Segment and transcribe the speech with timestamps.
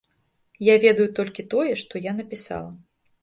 [0.67, 2.71] Я ведаю толькі тое, што я напісала.